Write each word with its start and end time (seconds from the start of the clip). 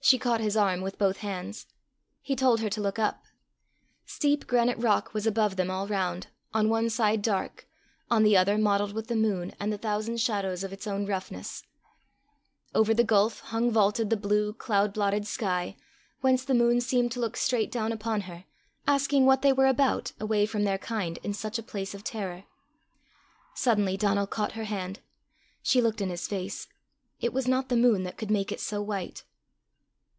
She 0.00 0.18
caught 0.18 0.40
his 0.40 0.56
arm 0.56 0.80
with 0.80 0.96
both 0.96 1.18
hands. 1.18 1.66
He 2.22 2.34
told 2.34 2.60
her 2.60 2.70
to 2.70 2.80
look 2.80 2.98
up. 2.98 3.24
Steep 4.06 4.46
granite 4.46 4.78
rock 4.78 5.12
was 5.12 5.26
above 5.26 5.56
them 5.56 5.70
all 5.70 5.86
round, 5.86 6.28
on 6.54 6.70
one 6.70 6.88
side 6.88 7.20
dark, 7.20 7.68
on 8.10 8.22
the 8.22 8.34
other 8.34 8.56
mottled 8.56 8.94
with 8.94 9.08
the 9.08 9.16
moon 9.16 9.54
and 9.60 9.70
the 9.70 9.76
thousand 9.76 10.18
shadows 10.18 10.64
of 10.64 10.72
its 10.72 10.86
own 10.86 11.04
roughness; 11.04 11.62
over 12.74 12.94
the 12.94 13.04
gulf 13.04 13.40
hung 13.40 13.70
vaulted 13.70 14.08
the 14.08 14.16
blue, 14.16 14.54
cloud 14.54 14.94
blotted 14.94 15.26
sky, 15.26 15.76
whence 16.22 16.42
the 16.42 16.54
moon 16.54 16.80
seemed 16.80 17.12
to 17.12 17.20
look 17.20 17.36
straight 17.36 17.70
down 17.70 17.92
upon 17.92 18.22
her, 18.22 18.46
asking 18.86 19.26
what 19.26 19.42
they 19.42 19.52
were 19.52 19.66
about, 19.68 20.12
away 20.18 20.46
from 20.46 20.64
their 20.64 20.78
kind, 20.78 21.18
in 21.22 21.34
such 21.34 21.58
a 21.58 21.62
place 21.62 21.92
of 21.92 22.02
terror. 22.02 22.44
Suddenly 23.52 23.98
Donal 23.98 24.26
caught 24.26 24.52
her 24.52 24.64
hand. 24.64 25.00
She 25.62 25.82
looked 25.82 26.00
in 26.00 26.08
his 26.08 26.26
face. 26.26 26.66
It 27.20 27.34
was 27.34 27.46
not 27.46 27.68
the 27.68 27.76
moon 27.76 28.04
that 28.04 28.16
could 28.16 28.30
make 28.30 28.50
it 28.50 28.60
so 28.60 28.80
white. 28.80 29.24